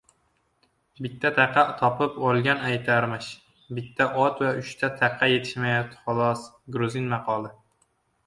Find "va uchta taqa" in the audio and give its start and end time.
4.45-5.29